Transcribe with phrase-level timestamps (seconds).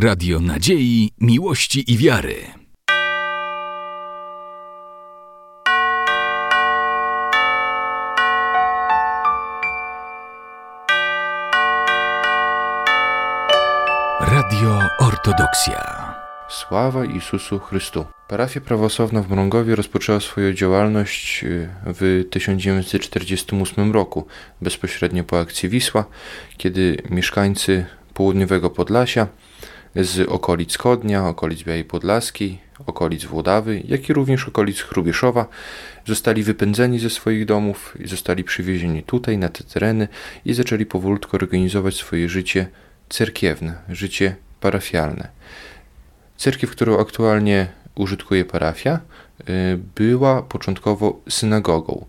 [0.00, 2.34] Radio Nadziei, Miłości i Wiary.
[14.20, 16.14] Radio Ortodoksja.
[16.48, 18.04] Sława Jezusu Chrystu.
[18.28, 24.26] Parafia prawosławna w Mrągowie rozpoczęła swoją działalność y, w 1948 roku,
[24.62, 26.04] bezpośrednio po akcji Wisła,
[26.56, 29.26] kiedy mieszkańcy południowego Podlasia
[29.96, 35.46] z okolic Chodnia, okolic Białej Podlaskiej, okolic Włodawy, jak i również okolic Chrubieszowa
[36.06, 40.08] zostali wypędzeni ze swoich domów i zostali przywiezieni tutaj na te tereny
[40.44, 42.66] i zaczęli powolutku organizować swoje życie
[43.08, 45.28] cerkiewne, życie parafialne.
[46.36, 49.00] Cerkiew, którą aktualnie użytkuje parafia,
[49.40, 52.06] y, była początkowo synagogą.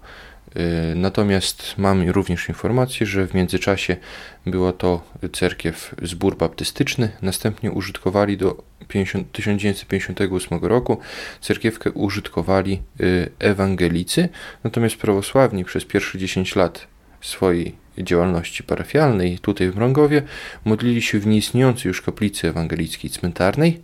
[0.58, 3.98] Y, natomiast mam również informację, że w międzyczasie
[4.46, 5.02] była to
[5.34, 10.98] cerkiew zbór baptystyczny, następnie użytkowali do 50, 1958 roku
[11.42, 14.30] cerkiewkę użytkowali y, ewangelicy,
[14.64, 16.88] natomiast prawosławni przez pierwsze 10 lat
[17.22, 20.22] swojej działalności parafialnej tutaj w Mrągowie
[20.66, 23.82] modlili się w nieistniejącej już kaplicy ewangelickiej cmentarnej,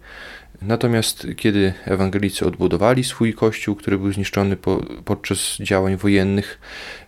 [0.61, 6.59] Natomiast kiedy ewangelicy odbudowali swój kościół, który był zniszczony po, podczas działań wojennych,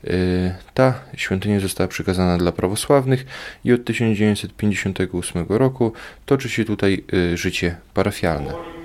[0.04, 3.26] y, ta świątynia została przekazana dla prawosławnych
[3.66, 5.94] i od 1958 roku
[6.26, 8.77] toczy się tutaj y, życie parafialne.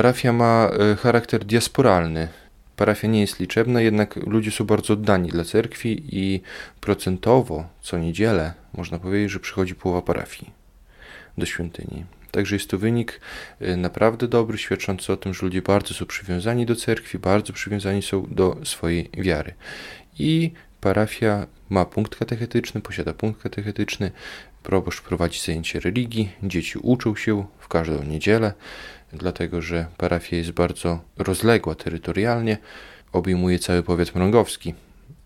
[0.00, 2.28] Parafia ma e, charakter diasporalny.
[2.76, 6.40] Parafia nie jest liczebna, jednak ludzie są bardzo oddani dla cerkwi i
[6.80, 10.50] procentowo co niedzielę można powiedzieć, że przychodzi połowa parafii
[11.38, 12.04] do świątyni.
[12.30, 13.20] Także jest to wynik
[13.60, 18.02] e, naprawdę dobry, świadczący o tym, że ludzie bardzo są przywiązani do cerkwi, bardzo przywiązani
[18.02, 19.54] są do swojej wiary.
[20.18, 24.10] I parafia ma punkt katechetyczny, posiada punkt katechetyczny,
[24.62, 28.52] proboszcz prowadzi zajęcie religii, dzieci uczą się w każdą niedzielę
[29.12, 32.58] dlatego że parafia jest bardzo rozległa terytorialnie,
[33.12, 34.74] obejmuje cały powiat mrągowski.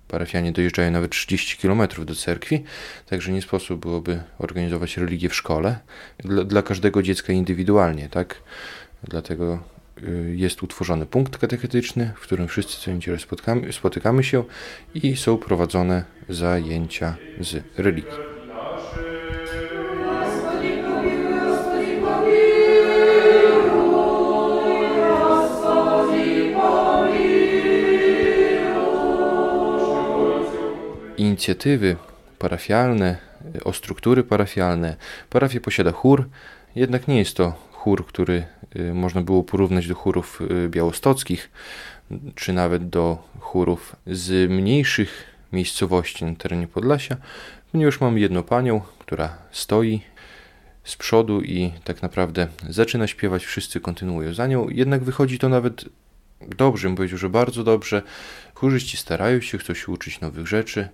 [0.08, 2.64] Parafianie dojeżdżają nawet 30 km do cerkwi,
[3.06, 5.78] także nie sposób byłoby organizować religię w szkole
[6.18, 8.42] dla, dla każdego dziecka indywidualnie, tak?
[9.02, 9.58] Dlatego
[10.34, 13.18] jest utworzony punkt katechetyczny, w którym wszyscy co niedzielę
[13.70, 14.44] spotykamy, się
[14.94, 18.34] i są prowadzone zajęcia z religii.
[31.34, 31.96] inicjatywy
[32.38, 33.16] parafialne,
[33.64, 34.96] o struktury parafialne.
[35.30, 36.28] Parafia posiada chór,
[36.76, 38.44] jednak nie jest to chór, który
[38.76, 41.50] y, można było porównać do chórów y, białostockich,
[42.34, 47.16] czy nawet do chórów z mniejszych miejscowości na terenie Podlasia,
[47.72, 50.00] ponieważ mamy jedną panią, która stoi
[50.84, 55.84] z przodu i tak naprawdę zaczyna śpiewać, wszyscy kontynuują za nią, jednak wychodzi to nawet
[56.56, 58.02] dobrze, bym powiedział, że bardzo dobrze.
[58.54, 60.88] Chórzyści starają się, chcą się uczyć nowych rzeczy.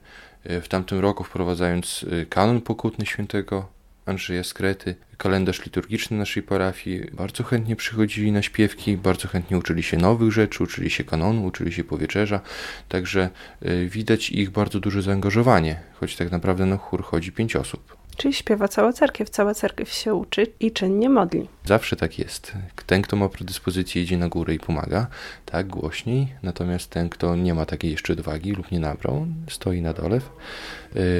[0.45, 3.80] E, w tamtym roku wprowadzając kanon pokutny świętego
[4.11, 9.97] Andrzeja Skrety, kalendarz liturgiczny naszej parafii, bardzo chętnie przychodzili na śpiewki, bardzo chętnie uczyli się
[9.97, 12.41] nowych rzeczy, uczyli się kanonu, uczyli się powierzerza,
[12.89, 13.31] także
[13.63, 18.01] e, widać ich bardzo duże zaangażowanie, choć tak naprawdę na chór chodzi pięć osób.
[18.17, 21.49] Czyli śpiewa cała cerkiew, cała cerkiew się uczy i czynnie modli.
[21.65, 22.53] Zawsze tak jest.
[22.87, 25.07] Ten, kto ma predyspozycję, idzie na górę i pomaga,
[25.47, 26.29] tak, głośniej.
[26.43, 30.21] Natomiast ten, kto nie ma takiej jeszcze odwagi lub nie nabrał, stoi na dole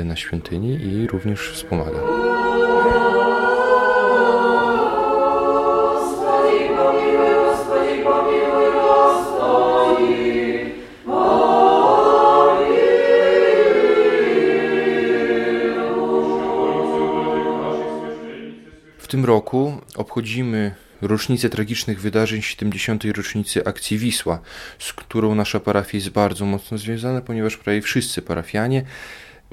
[0.01, 2.01] y, na świątyni i również wspomaga.
[19.11, 23.05] Tym roku obchodzimy rocznicę tragicznych wydarzeń 70.
[23.05, 24.41] rocznicy akcji Wisła,
[24.79, 28.83] z którą nasza parafia jest bardzo mocno związana, ponieważ prawie wszyscy parafianie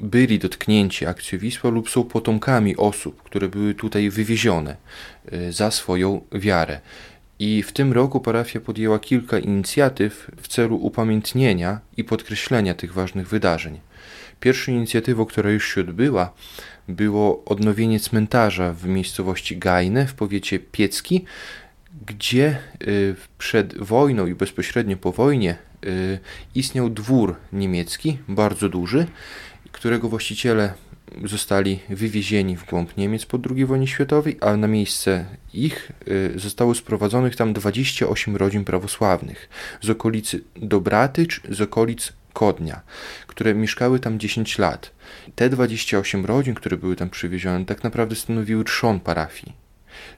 [0.00, 4.76] byli dotknięci akcją Wisła lub są potomkami osób, które były tutaj wywiezione
[5.32, 6.80] y, za swoją wiarę.
[7.38, 13.28] I w tym roku parafia podjęła kilka inicjatyw w celu upamiętnienia i podkreślenia tych ważnych
[13.28, 13.80] wydarzeń.
[14.40, 16.32] Pierwszą inicjatywą, która już się odbyła,
[16.88, 21.24] było odnowienie cmentarza w miejscowości Gajne w powiecie Piecki,
[22.06, 22.58] gdzie
[22.88, 25.56] y, przed wojną i bezpośrednio po wojnie
[25.86, 26.18] y,
[26.54, 29.06] istniał dwór niemiecki, bardzo duży,
[29.72, 30.74] którego właściciele
[31.24, 35.24] zostali wywiezieni w głąb Niemiec po II wojnie światowej, a na miejsce
[35.54, 39.48] ich y, zostało sprowadzonych tam 28 rodzin prawosławnych
[39.80, 42.80] z okolicy Dobratycz, z okolic Kodnia,
[43.26, 44.90] które mieszkały tam 10 lat.
[45.34, 49.52] Te 28 rodzin, które były tam przywiezione, tak naprawdę stanowiły trzon parafii.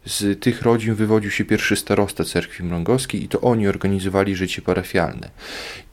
[0.04, 5.30] Z tych rodzin wywodził się pierwszy starosta cerkwi mrągowskiej i to oni organizowali życie parafialne.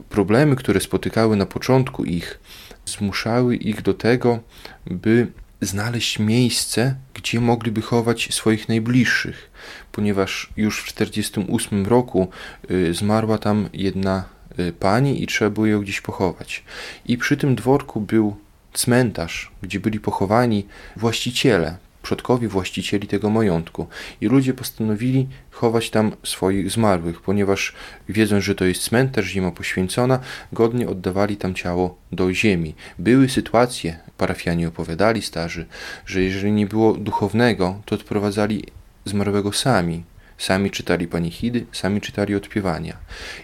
[0.08, 2.38] Problemy, które spotykały na początku ich,
[2.86, 4.40] zmuszały ich do tego,
[4.86, 5.26] by
[5.60, 9.50] znaleźć miejsce, gdzie mogliby chować swoich najbliższych,
[9.92, 12.28] ponieważ już w 1948 roku
[12.70, 14.37] y, zmarła tam jedna
[14.78, 16.64] pani i trzeba było ją gdzieś pochować.
[17.06, 18.36] I przy tym dworku był
[18.72, 20.66] cmentarz, gdzie byli pochowani
[20.96, 23.86] właściciele, przodkowi właścicieli tego majątku.
[24.20, 27.72] I ludzie postanowili chować tam swoich zmarłych, ponieważ
[28.08, 30.18] wiedząc, że to jest cmentarz, ziemia poświęcona,
[30.52, 32.74] godnie oddawali tam ciało do ziemi.
[32.98, 35.66] Były sytuacje, parafianie opowiadali starzy,
[36.06, 38.64] że jeżeli nie było duchownego, to odprowadzali
[39.04, 40.04] zmarłego sami,
[40.38, 42.96] Sami czytali panichidy, sami czytali odpiewania.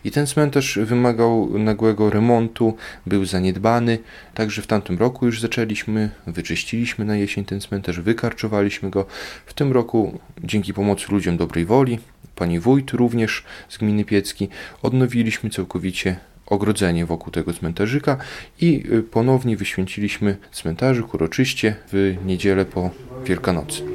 [0.05, 2.76] I ten cmentarz wymagał nagłego remontu,
[3.06, 3.99] był zaniedbany,
[4.35, 9.06] także w tamtym roku już zaczęliśmy, wyczyściliśmy na jesień ten cmentarz, wykarczowaliśmy go.
[9.46, 11.99] W tym roku, dzięki pomocy ludziom dobrej woli,
[12.35, 14.49] pani wójt również z gminy Piecki,
[14.82, 16.17] odnowiliśmy całkowicie
[16.47, 18.17] ogrodzenie wokół tego cmentarzyka
[18.61, 22.90] i y, ponownie wyświęciliśmy cmentarzyk uroczyście w niedzielę po
[23.25, 23.94] Wielkanocy.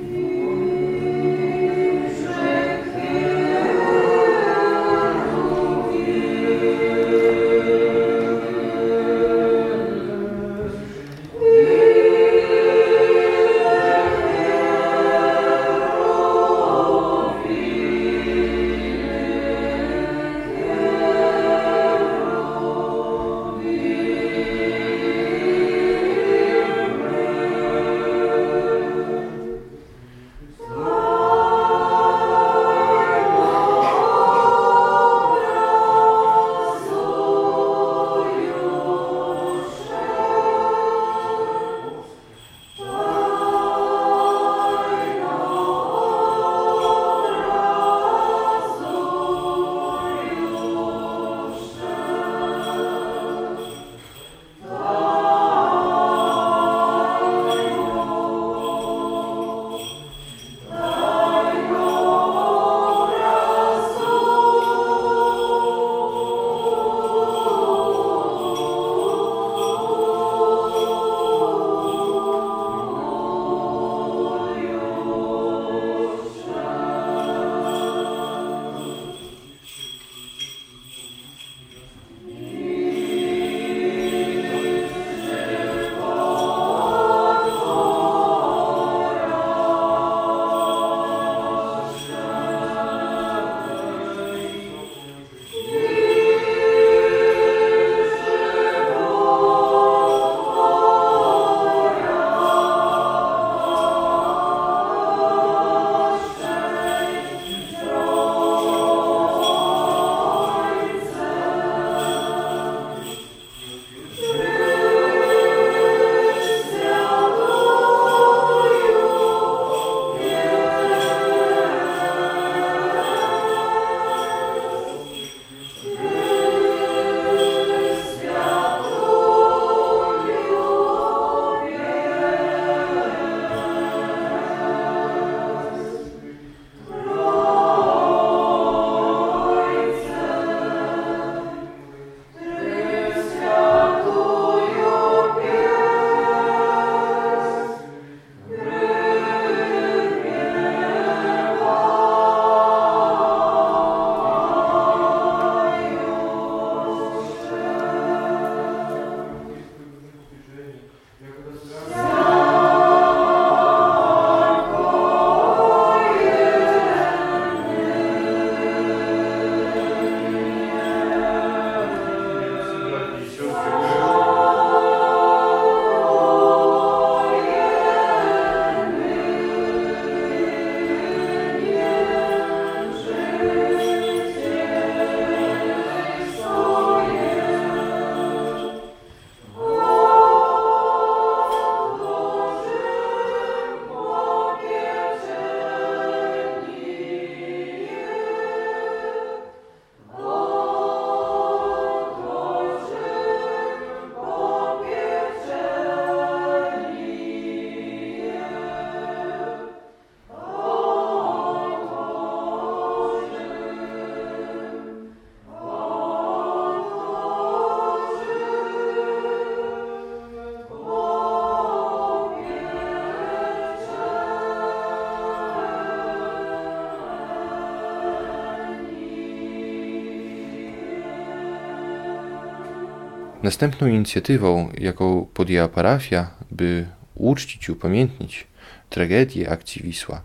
[233.49, 238.47] Następną inicjatywą, jaką podjęła parafia, by uczcić i upamiętnić
[238.89, 240.21] tragedię akcji Wisła,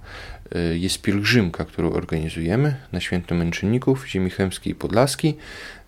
[0.57, 5.37] y, jest pielgrzymka, którą organizujemy na Święto Męczenników Ziemi Chemskiej i Podlaskiej.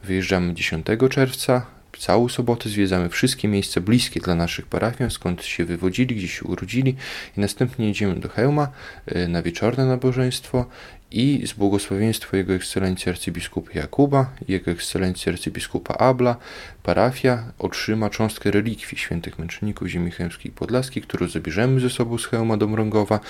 [0.05, 1.67] Wyjeżdżamy 10 czerwca,
[1.99, 6.97] całą sobotę zwiedzamy wszystkie miejsca bliskie dla naszych parafian, skąd się wywodzili, gdzie się urodzili
[7.37, 8.69] i następnie jedziemy do Hełma
[9.17, 10.67] y, na wieczorne nabożeństwo
[11.11, 16.37] i z błogosławieństwa Jego Ekscelencji arcybiskupa Jakuba Jego Ekscelencji arcybiskupa Abla
[16.83, 22.57] parafia otrzyma cząstkę relikwii świętych męczenników ziemi chełmskiej podlaskiej, którą zabierzemy ze sobą z Chełma
[22.57, 23.21] do Mrągowa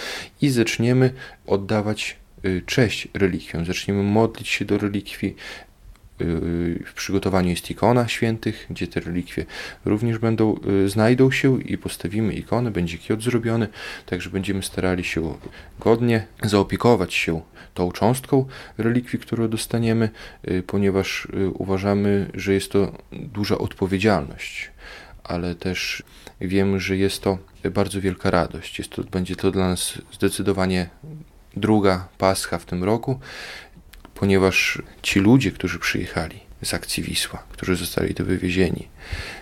[0.43, 1.13] i zaczniemy
[1.47, 5.37] oddawać y, cześć relikwiom, zaczniemy modlić się do relikwii,
[6.87, 9.47] w przygotowaniu jest ikona świętych, gdzie te relikwie
[9.85, 13.69] również będą, y, znajdą się i postawimy ikonę, będzie kiot zrobiony,
[14.07, 15.35] także będziemy starali się
[15.81, 17.41] godnie zaopiekować się
[17.75, 18.47] tą cząstką
[18.79, 20.11] relikwii, którą dostaniemy,
[20.49, 24.71] y, ponieważ y, uważamy, że jest to duża odpowiedzialność,
[25.25, 26.03] ale też
[26.41, 27.39] wiemy, że jest to
[27.71, 28.79] bardzo wielka radość.
[28.79, 30.89] Jest to, będzie to dla nas zdecydowanie
[31.57, 33.21] druga pascha w tym roku,
[34.19, 38.89] ponieważ ci ludzie, którzy przyjechali z akcji Wisła, którzy zostali tu wywiezieni,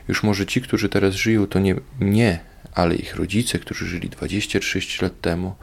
[0.09, 2.41] już może ci, którzy teraz żyją, to nie, nie
[2.75, 5.55] ale ich rodzice, którzy żyli 26 lat temu,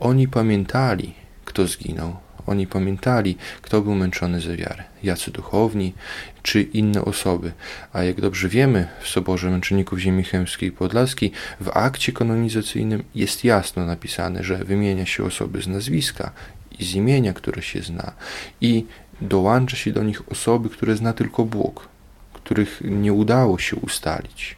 [0.00, 2.16] oni pamiętali, kto zginął.
[2.46, 5.94] Oni pamiętali, kto był męczony za wiarę, jacy duchowni,
[6.42, 7.52] czy inne osoby.
[7.92, 13.44] A jak dobrze wiemy, w Soborze Męczenników Ziemi Chemskiej i Podlaskiej w akcie kanonizacyjnym jest
[13.44, 16.32] jasno napisane, że wymienia się osoby z nazwiska
[16.78, 18.12] i z imienia, które się zna,
[18.60, 18.86] i
[19.20, 21.88] dołącza się do nich osoby, które zna tylko Bóg,
[22.32, 24.56] których nie udało się ustalić.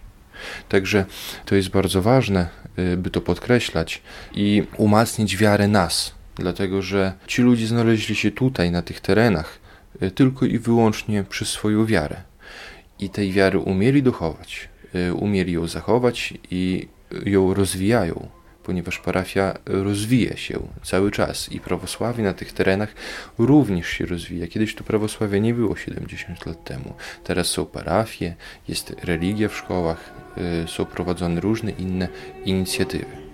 [0.69, 1.05] Także
[1.45, 2.49] to jest bardzo ważne,
[2.79, 4.03] y, by to podkreślać
[4.35, 9.59] i umacniać wiarę nas, dlatego że ci ludzie znaleźli się tutaj, na tych terenach,
[10.03, 12.17] y, tylko i wyłącznie przez swoją wiarę.
[12.99, 16.89] I tej wiary umieli dochować, y, umieli ją zachować i
[17.25, 18.29] ją rozwijają
[18.71, 22.95] ponieważ parafia rozwija się cały czas i prawosławie na tych terenach
[23.39, 24.47] również się rozwija.
[24.47, 26.95] Kiedyś tu prawosławia nie było 70 lat temu.
[27.25, 28.35] Teraz są parafie,
[28.69, 30.13] jest religia w szkołach,
[30.65, 32.09] y, są prowadzone różne inne
[32.45, 33.30] inicjatywy.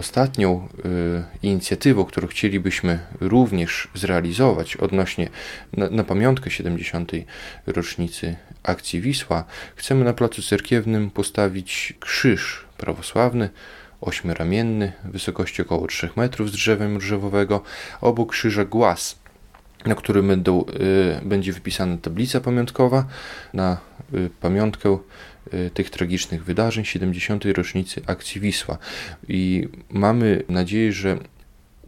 [0.00, 5.28] Ostatnią y, inicjatywą, którą chcielibyśmy również zrealizować odnośnie
[5.72, 7.12] na, na pamiątkę 70.
[7.66, 9.44] rocznicy akcji Wisła,
[9.76, 13.50] chcemy na placu cerkiewnym postawić krzyż prawosławny,
[14.00, 17.62] ośmioramienny, wysokości około 3 metrów z drzewem drzewowego,
[18.00, 19.18] obok krzyża głaz,
[19.86, 20.64] na którym będą,
[21.22, 23.04] y, będzie wypisana tablica pamiątkowa
[23.54, 23.76] na
[24.14, 24.98] y, pamiątkę
[25.74, 27.44] tych tragicznych wydarzeń, 70.
[27.44, 28.78] rocznicy akcji Wisła.
[29.28, 31.18] I mamy nadzieję, że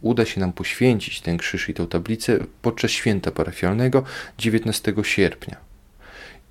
[0.01, 4.03] uda się nam poświęcić ten krzyż i tę tablicę podczas święta parafialnego
[4.37, 5.57] 19 sierpnia.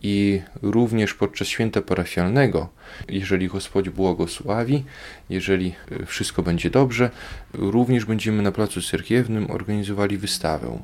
[0.03, 2.69] I również podczas święta parafialnego,
[3.09, 4.85] jeżeli Gospodź błogosławi,
[5.31, 7.11] jeżeli y, wszystko będzie dobrze,
[7.53, 10.79] również będziemy na placu cerkiewnym organizowali wystawę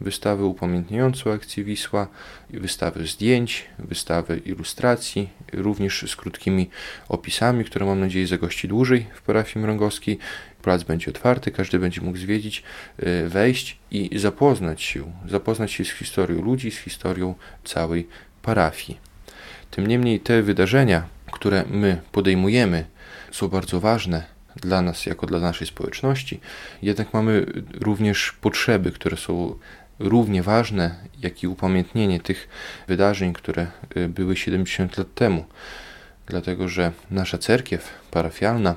[0.00, 2.08] wystawę upamiętniającą akcję Wisła,
[2.50, 6.70] wystawę zdjęć, wystawę ilustracji, również z krótkimi
[7.08, 10.18] opisami, które mam nadzieję zagości dłużej w parafii mrągowskiej.
[10.62, 12.62] Plac będzie otwarty, każdy będzie mógł zwiedzić,
[12.98, 17.34] e, wejść i zapoznać się, zapoznać się z historią ludzi, z historią
[17.64, 18.08] całej
[18.42, 18.98] parafii.
[19.70, 22.84] Tym niemniej te wydarzenia, które my podejmujemy,
[23.32, 26.40] są bardzo ważne dla nas, jako dla naszej społeczności,
[26.82, 27.46] jednak mamy
[27.80, 29.54] również potrzeby, które są
[29.98, 32.48] równie ważne, jak i upamiętnienie tych
[32.88, 33.66] wydarzeń, które
[33.96, 35.44] y, były 70 lat temu.
[36.26, 38.76] Dlatego, że nasza cerkiew parafialna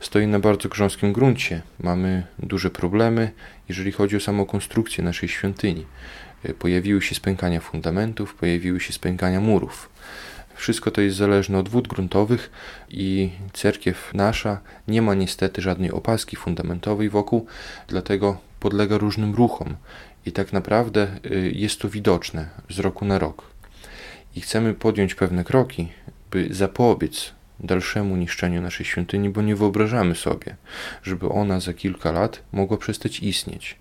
[0.00, 1.62] stoi na bardzo grząskim gruncie.
[1.80, 3.32] Mamy duże problemy,
[3.68, 5.86] jeżeli chodzi o samą konstrukcję naszej świątyni.
[6.48, 9.90] Y, pojawiły się spękania fundamentów, pojawiły się spękania murów.
[10.60, 12.50] Wszystko to jest zależne od wód gruntowych
[12.90, 14.60] i cerkiew nasza.
[14.88, 17.46] Nie ma niestety żadnej opaski fundamentowej wokół,
[17.88, 19.76] dlatego podlega różnym ruchom.
[20.26, 23.42] I tak naprawdę y, jest to widoczne z roku na rok.
[24.36, 25.88] I chcemy podjąć pewne kroki,
[26.30, 30.56] by zapobiec dalszemu niszczeniu naszej świątyni, bo nie wyobrażamy sobie,
[31.02, 33.76] żeby ona za kilka lat mogła przestać istnieć,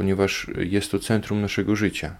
[0.00, 2.16] ponieważ jest to centrum naszego życia.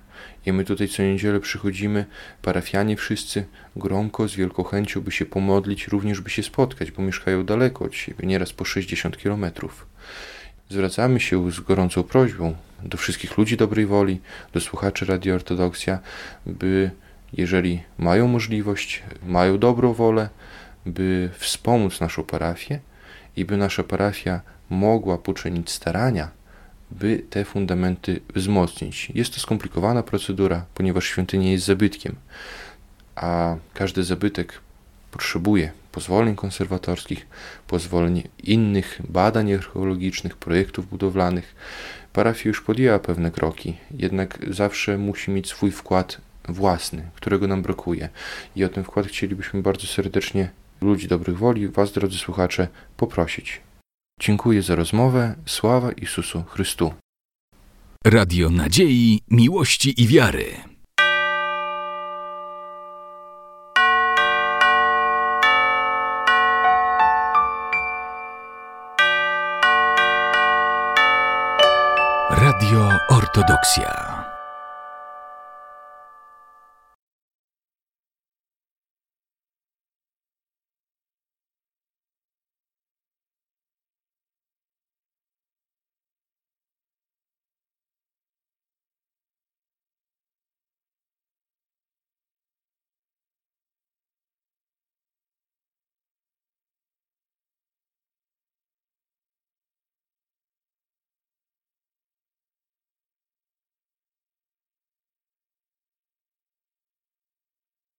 [0.46, 2.04] I my tutaj co niedzielę przychodzimy,
[2.42, 3.44] parafianie wszyscy,
[3.76, 7.94] gromko, z wielką chęcią, by się pomodlić, również by się spotkać, bo mieszkają daleko od
[7.94, 9.86] siebie, nieraz po 60 kilometrów.
[10.68, 14.20] Zwracamy się z gorącą prośbą do wszystkich ludzi dobrej woli,
[14.52, 15.98] do słuchaczy Radio Ortodoksja,
[16.46, 16.90] by
[17.32, 20.28] jeżeli mają możliwość, mają dobrą wolę,
[20.86, 22.80] by wspomóc naszą parafię
[23.36, 26.39] i by nasza parafia mogła poczynić starania,
[26.90, 29.12] by te fundamenty wzmocnić.
[29.14, 32.16] Jest to skomplikowana procedura, ponieważ świątynia jest zabytkiem,
[33.16, 34.60] a każdy zabytek
[35.10, 37.26] potrzebuje pozwoleń konserwatorskich,
[37.66, 41.54] pozwoleń innych badań archeologicznych, projektów budowlanych.
[42.12, 48.08] Parafia już podjęła pewne kroki, jednak zawsze musi mieć swój wkład własny, którego nam brakuje.
[48.56, 53.60] I o ten wkład chcielibyśmy bardzo serdecznie ludzi dobrych woli, Was, drodzy słuchacze, poprosić.
[54.20, 55.34] Dziękuję za rozmowę.
[55.46, 56.94] Sława Jezusu Chrystu.
[58.04, 60.44] Radio Nadziei, Miłości i Wiary.
[72.30, 74.19] Radio Ortodoksja.